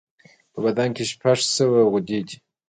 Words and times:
په 0.51 0.59
بدن 0.65 0.89
شپږ 1.11 1.39
سوه 1.55 1.79
غدودي 1.91 2.19
دي. 2.27 2.35